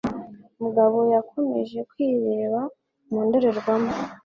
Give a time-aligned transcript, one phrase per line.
[0.61, 2.61] Mugabo yakomeje kwireba
[3.11, 3.91] mu ndorerwamo.